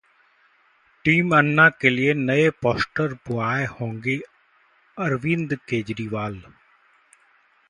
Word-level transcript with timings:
team 1.05 1.35
Anna 1.37 1.67
के 1.81 1.89
नए 2.13 2.49
'poster 2.49 3.13
boy' 3.27 3.67
होंगे 3.79 4.17
अरविंद 4.97 5.57
केजरीवाल 5.69 6.41